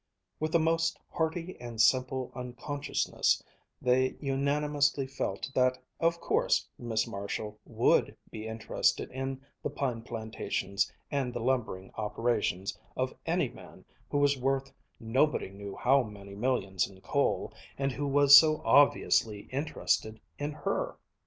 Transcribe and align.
With 0.39 0.51
the 0.51 0.59
most 0.59 0.97
hearty 1.11 1.55
and 1.61 1.79
simple 1.79 2.31
unconsciousness, 2.33 3.43
they 3.79 4.15
unanimously 4.19 5.05
felt 5.05 5.51
that 5.53 5.77
of 5.99 6.19
course 6.19 6.67
Miss 6.79 7.05
Marshall 7.05 7.59
would 7.67 8.17
be 8.31 8.47
interested 8.47 9.11
in 9.11 9.39
the 9.61 9.69
pine 9.69 10.01
plantations 10.01 10.91
and 11.11 11.31
the 11.31 11.39
lumbering 11.39 11.91
operations 11.97 12.75
of 12.97 13.13
any 13.27 13.49
man 13.49 13.85
who 14.09 14.17
was 14.17 14.39
worth 14.41 14.73
nobody 14.99 15.51
knew 15.51 15.75
how 15.75 16.01
many 16.01 16.33
millions 16.33 16.87
in 16.89 16.99
coal, 17.01 17.53
and 17.77 17.91
who 17.91 18.07
was 18.07 18.35
so 18.35 18.63
obviously 18.65 19.41
interested 19.51 20.19
in 20.39 20.51
her. 20.51 20.97